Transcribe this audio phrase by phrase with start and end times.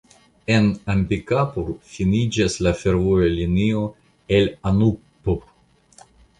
[0.53, 3.85] En Ambikapur finiĝas la fervoja linio
[4.39, 5.41] el Anuppur.